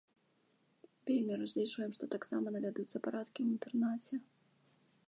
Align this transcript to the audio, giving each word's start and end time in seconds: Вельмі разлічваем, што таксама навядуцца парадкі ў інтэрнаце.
Вельмі 1.09 1.33
разлічваем, 1.41 1.91
што 1.99 2.03
таксама 2.17 2.45
навядуцца 2.57 2.97
парадкі 3.05 3.37
ў 3.43 3.47
інтэрнаце. 3.59 4.15